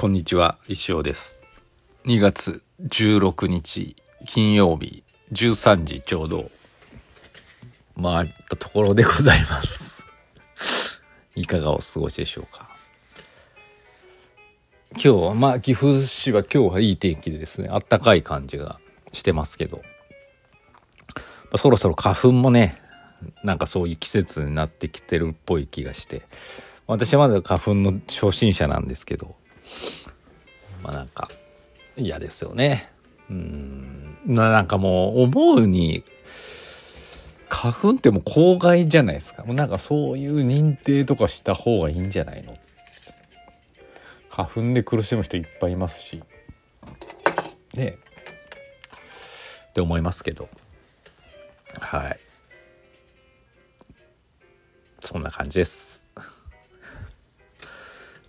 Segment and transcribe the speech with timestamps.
[0.00, 1.40] こんにちは、石尾です。
[2.04, 3.96] 2月16日
[4.28, 6.52] 金曜日13時ちょうど
[8.00, 10.06] 回ったところでございます。
[11.34, 12.70] いかがお過ごしでしょうか。
[14.92, 18.78] 今日は、まあ岐阜市は今日はいい天気でですね、あったかい感じが
[19.12, 19.82] してますけど、ま
[21.54, 22.80] あそろそろ花粉もね、
[23.42, 26.22] なんかそういう季節になってきてるっぽい気がして、
[26.86, 29.34] 私はまだ花粉の初心者なんですけど、
[30.82, 31.28] まあなんか
[31.96, 32.90] 嫌ですよね。
[33.30, 34.18] うん。
[34.26, 36.04] ななんかもう思うに、
[37.48, 39.44] 花粉ってもう公害じゃないですか。
[39.44, 42.56] もうなんかそういう認定とかした方がいいんじゃないの？
[44.30, 46.22] 花粉で苦しむ人いっぱいいますし。
[47.74, 47.98] ね
[49.70, 50.48] って思いますけど。
[51.80, 52.18] はい。
[55.02, 56.06] そんな感じです。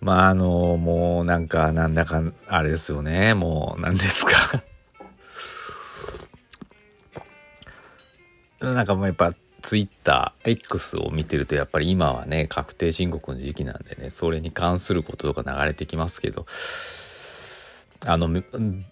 [0.00, 3.34] まああのもうなんかなんだかあれですよね。
[3.34, 4.62] もう何ですか。
[8.74, 16.46] なんかもうやっぱツイッター X を見てるとやっぱり今はね確定申告の時期なんでねそれに関することとか流れてきますけど
[18.06, 18.28] あの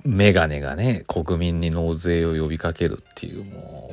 [0.05, 3.93] メガネがね国民に納税を呼びかけるっていうも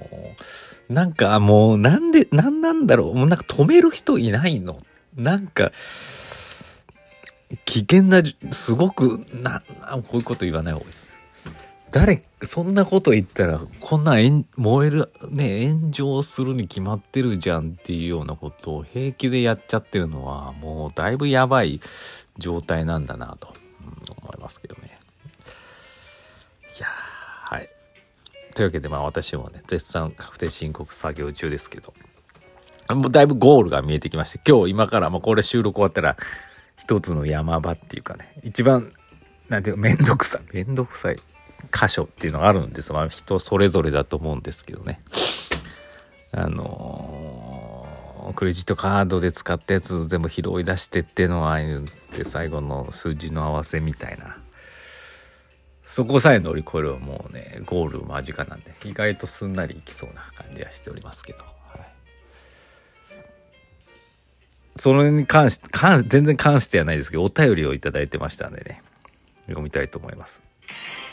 [0.89, 3.15] うなんかもうなんでなんなんだろう。
[3.15, 4.81] もうなんか止める人いないの。
[5.15, 5.71] なんか
[7.75, 8.21] 危険な
[8.53, 11.13] すごくななこういうこと言わない方がいいです。
[11.91, 14.13] 誰そんなこと言ったらこんな
[14.55, 21.81] 燃えるね炎上するに決まってるじゃんっていうようなことを平気でやっちゃってるのはもうだいぶやばい
[22.37, 23.53] 状態なんだなと、
[24.21, 24.97] 思いますけどね。
[26.79, 27.69] いやはい。
[28.53, 31.93] というわけでまあ私もね絶賛確定申告作業中ですけど。
[32.93, 36.17] もうだいぶゴールが見えてきまして今日今からもうこれ収録終わったら
[36.77, 38.91] 一つの山場っていうかね一番
[39.49, 41.17] なんていうかめんどくさいめんどくさい
[41.71, 45.01] 箇所っていうのがあるんですまあ人それぞれだと思うんですけどね。
[46.31, 54.37] あのークレジットカードで使ったやつ全部拾い出してっていうのはああいうって最後の数字の合わせみたいな。
[55.83, 61.39] そこさえ乗り越えればもうねゴール間近なんで意外とすんなりいきそうな感じはしておりますけど、
[64.77, 68.81] それに関して関全然関してはないですけどお便りをいただいてましたんでね。
[69.47, 70.41] 読みたいと思います。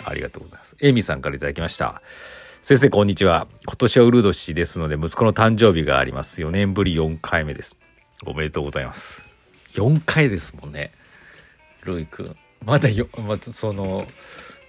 [0.04, 0.76] ありがとうございます。
[0.80, 2.02] エミさんからいただきました。
[2.60, 3.46] 先生こんにちは。
[3.66, 6.42] 今年はウル年ですので息子の誕生日があります。
[6.42, 7.76] 4年ぶり4回目です。
[8.24, 9.22] おめでとうございます。
[9.74, 10.92] 4回ですもんね。
[11.84, 12.34] ルイ君
[12.64, 14.06] まだよ、またその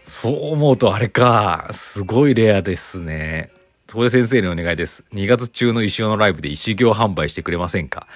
[0.05, 1.69] そう思うとあれか。
[1.71, 3.51] すごいレアですね。
[3.87, 5.03] そこで先生にお願いです。
[5.13, 8.07] 2月中の石尾のライブで石行販売してくれませんか？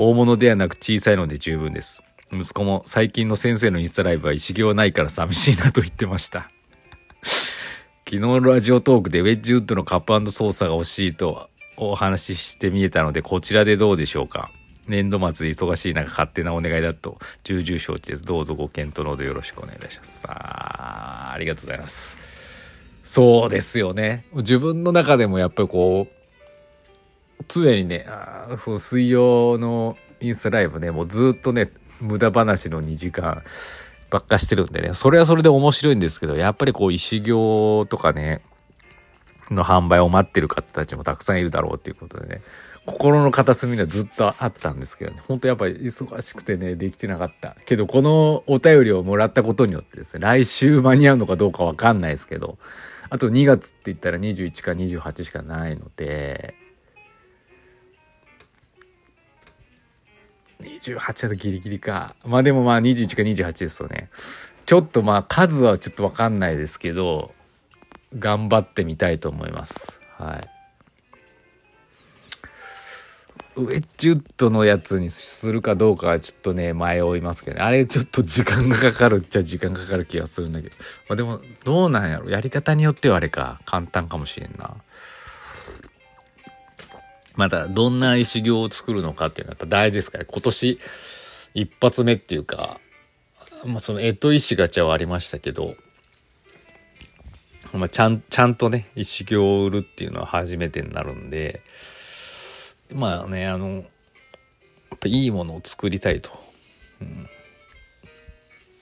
[0.00, 2.04] 大物ではなく小さいので十分です。
[2.32, 6.52] 息子も最近の先生のインスタライブは石行ないから寂しいなと言ってました。
[8.04, 14.52] 昨日のラジオトークでウェッジウッドのカップ操作が欲しいとお話ししてみえたのでこちらでどうでしょうか。
[14.86, 18.22] 年度末で忙しい中勝手なお願いだと重々承知です。
[18.22, 20.20] どうぞご検討のほどよろしくお願いいたします。
[20.20, 22.16] さあありがとうございます。
[23.02, 24.26] そうですよね。
[24.34, 26.17] 自分の中でもやっぱりこう
[27.46, 33.42] 常にねあそう水曜のインスタライブねもうずっとね無駄話の2時間
[34.10, 38.40] ばっかしてるんでねそれはそれで面白いんですけどやっぱりこう石行とかね
[39.50, 42.42] の販売を待ってる方たちもたくさんいるだろうっていうことでね
[42.86, 47.54] 心の片隅にはずっとあったんですけどね本当やっぱり忙しくてねできてなかった。
[47.66, 52.56] けどこのお便りをもらったことによってですね来週間に合うのかどうかわかんないですけど
[53.10, 56.54] あと2月って言ったら21か28しかないので
[60.80, 62.14] 28だとギリギリか。
[62.24, 64.08] まあでもまあ21か28ですよね。
[64.66, 67.32] ちょっとまあ数はちょっとわかんないですけど
[68.18, 70.00] 頑張ってみたいと思います。
[70.18, 70.58] はい。
[73.56, 77.62] ウェッジウッドのやつにするかどうかはちょっとね迷いますけどね。
[77.62, 80.76] あれちょっと時間がかかるっちゃ時間かかる気がするんだけど、
[81.08, 82.30] まあ、でもどうなんやろ。
[82.30, 83.60] やり方によってはあれか。
[83.64, 84.76] 簡単かもしれんな。
[87.38, 90.24] またどんな石行を作るのかっていうのはやっぱ大事ですから。
[90.24, 90.78] 今年
[91.54, 92.80] 一発目っていうか、
[93.64, 95.76] まあ、その干支石ガチャはありましたけど、
[97.72, 101.62] まあ、ちゃんちゃんとね石行を売るっていうのは初めてになるんで
[102.92, 103.84] まあねあのやっ
[104.98, 106.32] ぱいいものを作りたいと、
[107.00, 107.28] うん、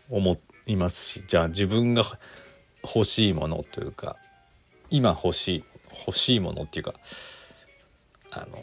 [0.09, 2.05] 思いますしじゃあ自分が
[2.83, 4.17] 欲しいものというか
[4.89, 5.65] 今欲しい
[6.07, 6.95] 欲しいものっていうか
[8.37, 8.59] あの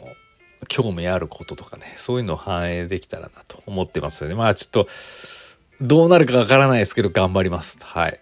[0.68, 4.88] 興味あることとかねそういうのを反映できたらなと思ってますよねまあちょっと
[5.80, 7.78] どうなるかわからないですけど、頑張ります。
[7.82, 8.20] はい。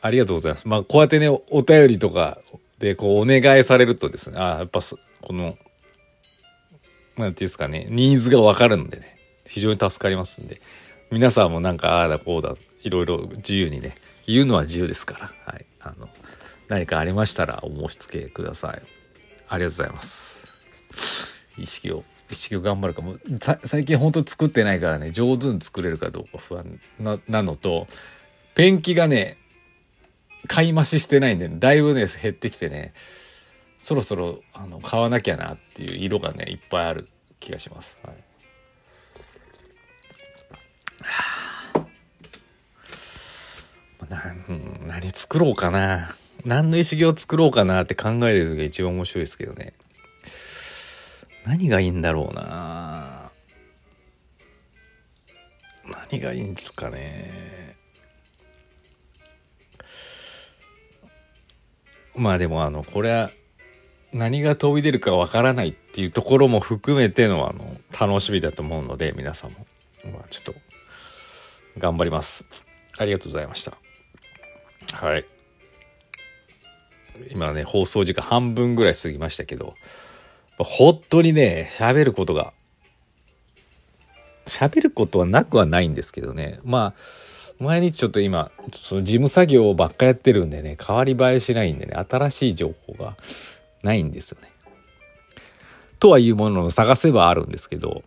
[0.00, 0.68] ありがとうございます。
[0.68, 2.38] まあ、こうやってね、お便りとか
[2.78, 4.80] で、こう、お願いされるとですね、あ、やっぱ、
[5.20, 10.60] この、なんていうんですかね、ニーズがわかるんでね、非常に助かりますんで、
[11.10, 13.94] 皆さんもなんか、ああだこうだ、いろいろ自由にね、
[14.26, 15.66] 言うのは自由ですから、はい。
[15.80, 16.08] あの、
[16.68, 18.82] 何かありましたらお申し付けください。
[19.48, 20.35] ありがとうございます。
[21.58, 23.02] 意識を、意識を頑張るか。
[23.02, 23.16] も。
[23.64, 26.78] 最近ほんと作ってないからね、上手に作れるかどうか不安
[27.28, 27.86] なのと、
[28.54, 29.38] ペンキがね、
[30.48, 32.92] 買い増ししてないんで、だいぶね、減ってきてね、
[33.78, 37.08] そろそろあの買わなきゃなっていう色がね、いっぱいある
[37.40, 38.00] 気がします。
[38.02, 38.16] はい。
[44.08, 44.22] な
[44.86, 46.14] 何作ろうかな。
[46.44, 49.72] 何の石を作ろうかなって考えてる時が一番面白いですけどね。
[51.46, 53.30] 何がいいんだろうな。
[56.10, 57.76] 何がいいんですかね。
[62.16, 63.30] まあでもあのこれは
[64.12, 69.66] 何が飛び出るかわからないっていうところも含めてのあの楽しみだと思うので皆さんも。
[70.12, 70.54] まあちょっと
[71.78, 72.46] 頑張ります。
[72.98, 73.76] ありがとうございました。
[74.94, 75.24] はい。
[77.30, 79.74] 今ね、放送時間半分ぐらい過ぎましたけど、
[80.58, 82.52] 本当にね、喋ることが、
[84.46, 86.60] 喋ることはなくはないんですけどね。
[86.64, 87.00] まあ、
[87.58, 93.16] 毎日ちょっと今、その事務作業ばっかやってるんでね、変わり映えしないんでね、新しい情報が
[93.82, 94.50] ないんですよね。
[95.98, 98.02] とはいうものを探せばあるんですけど、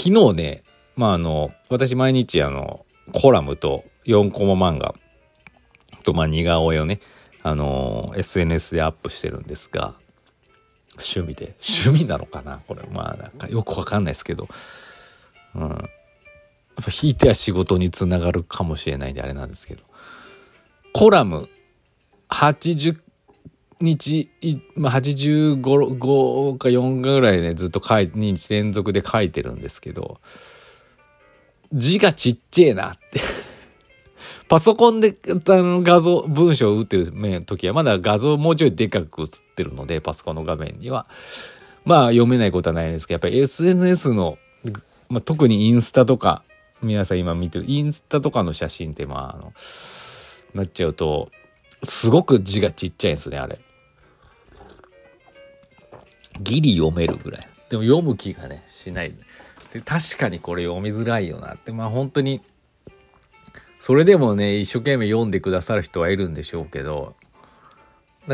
[0.00, 0.62] 昨日ね、
[0.96, 4.94] まああの、私毎日あの、コラムと4コマ漫画
[6.04, 7.00] と、まあ、似顔絵をね、
[7.42, 9.94] あの SNS でアップしてるんですが、
[10.96, 12.60] 趣味で、趣味なのかな？
[12.66, 14.48] これ、まあ、なんかよくわかんないですけど、
[15.54, 15.62] うん。
[15.62, 15.88] やっぱ、
[17.02, 19.82] 引いては仕事につながるかもしれないんであれなんですけど、
[20.92, 21.48] コラム、
[22.28, 22.98] 80
[23.80, 24.30] 日、
[24.76, 30.20] まあ、85か4ぐらいでずっと書い日連続で書いてるんですけど、
[31.72, 33.20] 字がちっちゃいなって。
[34.48, 41.06] パソコンであの画像、文章を打ってる時はまだ画像もうちょいでかく映ってるので、パソコンの画面には。
[41.84, 44.38] まあ読めないことはないですけど、やっぱり SNS の、
[45.08, 46.42] まあ、特にインスタとか、
[46.82, 49.52] 皆さん今見てるインスタとかの写真ってまあ、あの、
[50.54, 51.30] なっちゃうと、
[51.82, 53.58] すごく字がちっちゃいんですね、あれ。
[56.40, 57.48] ギリ読めるぐらい。
[57.68, 59.14] でも読む気がね、しない。
[59.72, 62.40] で確かにこれ読みづらいよなって、まあ本当に、
[63.84, 67.14] それでもね、一生懸命読んでくださる人はいるんでしょうけど、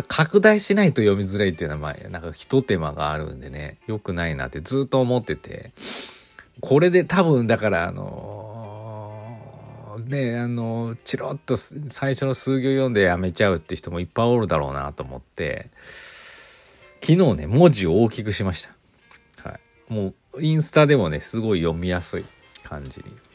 [0.07, 5.73] 拡大しないと読みづらいっていうのは、まあ、なんか一手間があるんでね、良くないなってずっと思ってて、
[6.61, 15.69] これで多分、だから、あのね、あの、チロッと最初の数行読んでやめちゃうって人もいっぱいおるだろうなと思って、
[17.01, 18.69] 昨日ね、文字を大きくしまし
[19.43, 19.51] た。
[19.51, 19.59] は
[19.91, 19.93] い。
[19.93, 22.25] もう、インスタでもね、すごい読みやすい
[22.63, 23.30] 感じに。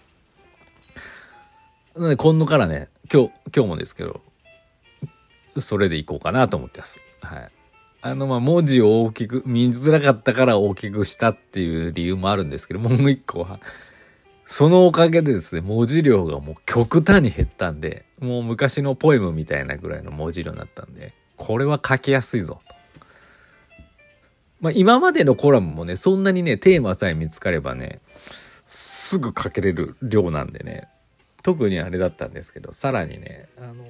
[1.96, 4.22] なので今度からね今日今日もですけど
[5.58, 7.00] それでいこうかなと思ってます。
[7.22, 7.50] はい。
[8.02, 13.60] あのまあ文字を大きく見づらかったから大きくしたっていう理由もあるんですけどもう一個は
[14.46, 22.76] そのおかげでですね文字量がもう極端に減ったんでもう昔のポエムみたいなぐらいの文字量になったんでこれは書きやすいぞと。
[24.60, 28.02] まあ今までのコラムもねそんなにねテーマさえ見つかればね
[28.68, 30.90] すぐ書けれる量なんでね
[31.46, 33.86] 特にあれだったんですけどさらにねあの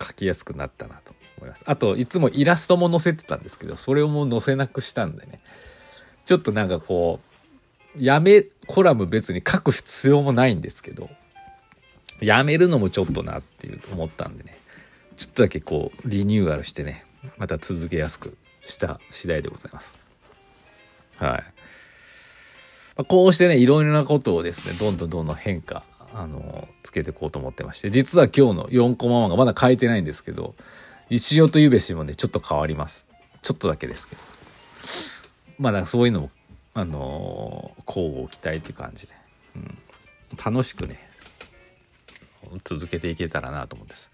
[0.00, 1.64] 書きやすくなったなと思います。
[1.66, 5.40] あといつもイラストも載せてたんですけどそれをもう載せなくしたんでね。
[6.24, 7.18] ちょっとなんかこ
[7.98, 11.10] うやめコラム別に書く必要もないんですけど
[12.20, 14.56] やめるのもちょっとなっていう思ったんでね。
[15.16, 17.04] ちょっとだけこうリニューアルしてね
[17.38, 19.98] また続けやすくした次第でございます。
[21.16, 21.44] はい。
[22.96, 25.82] まあこうしてねいろいろなことをですねどんどんどんどん変化
[26.16, 27.90] あのつけていこうと思ってまして。
[27.90, 30.54] 実は今日の4コマ漫画まだ書いてないんですけど
[31.10, 33.06] 石尾とゆべしもねちょっと変わります。
[33.42, 34.22] ちょっとだけですけど。
[35.58, 36.30] まだそういうのも
[36.72, 39.14] あの交互期待っていう感じで、
[39.56, 39.78] うん、
[40.44, 41.00] 楽しくね
[42.64, 44.10] 続けていけたらなと思うんです。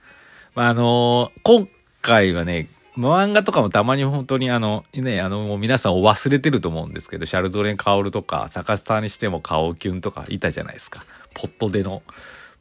[0.55, 1.69] まああの今
[2.01, 11.05] 回はね漫画とかもたまに本当にあのねあのもう皆さんを忘れてると思うんですけどシャルドレン・カオルとか坂下にしてもカオキュンとかいたじゃないですか。
[11.35, 12.03] ポットでの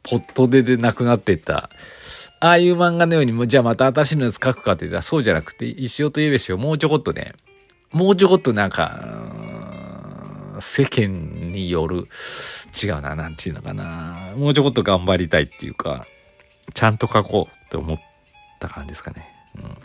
[0.02, 1.70] ポットでで亡くなってった
[2.40, 7.32] ああいう漫画のようにもうじゃあまた私のやつ書くかって言ったらそうじゃなくて石尾とゆべしをもうちょこっとね
[7.92, 9.50] もうちょこっとなんか
[10.60, 12.06] 世間による、
[12.82, 14.32] 違うな、なんていうのかな。
[14.36, 16.06] もうちょこっと頑張りたいっていうか、
[16.74, 17.96] ちゃんと書こうって思っ
[18.58, 19.28] た感じですかね。
[19.56, 19.76] うん。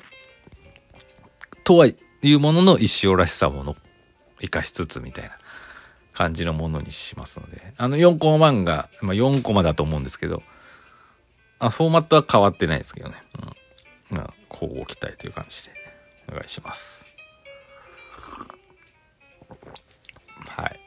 [1.63, 3.75] とはいうものの一生らしさもの、
[4.39, 5.31] 生かしつつみたいな
[6.15, 7.73] 感じのものにしますので。
[7.77, 10.41] あの4コマ漫画、まあ4コマだと思うんですけど、
[11.59, 13.15] あ、フォーマットは変わってないですけどね。
[14.09, 14.17] うん。
[14.17, 15.73] まあ、こうご期待という感じで
[16.29, 17.15] お願いします。
[20.47, 20.79] はい。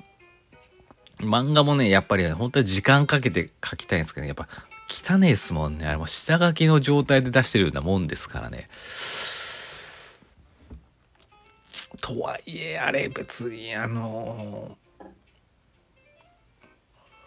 [1.19, 4.49] 漫画もね、やっぱり、ね、本当は時間かけて書きたいんですけどね、やっぱ
[4.89, 5.87] 汚いですもんね。
[5.87, 8.69] あれも下書きの状態で出してるようなもんですからね。
[12.01, 14.79] とはいえ、あれ別に、あの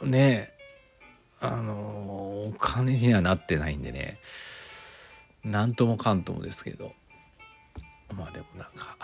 [0.05, 0.51] ね
[1.39, 4.19] あのお金にはなってないんでね、
[5.43, 6.93] なんともかんともですけど、
[8.15, 8.95] まあでもなんか、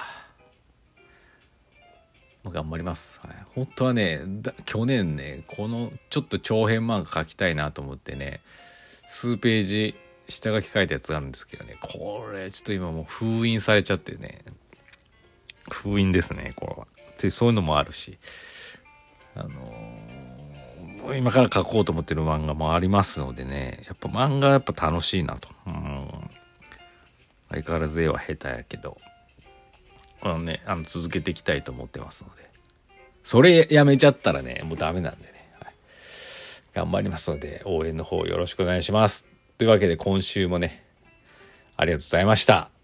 [2.46, 3.20] 頑張ります。
[3.24, 4.22] はい、本当はね、
[4.66, 8.42] 去年ね、このちょっと長編漫画描きたいなと思ってね、
[9.08, 9.96] 数ページ
[10.30, 14.42] 下書き書いたやつがあるんですけどね、これちょっと今もう封印されちゃってね、
[15.72, 16.88] 封印ですね、これは。
[17.20, 18.18] で、そういうのもあるし、
[19.36, 20.17] あのー、
[21.16, 25.50] 今から書こうと思ってる漫画もありますのでね、やっぱ漫画やっぱ楽しいなと。
[25.66, 26.10] うん、
[27.50, 28.98] 相変わらず絵は下手やけど、
[30.22, 32.48] あのね、あの続けていきたいと思ってますので。
[33.24, 35.52] それやめちゃったらね、もうダメなんでね。
[35.60, 35.74] はい、
[36.74, 39.28] 頑張りますので、応援の方よろしくお願いします。
[39.58, 40.86] というわけで今週もね、
[41.76, 42.76] ありがとうございました。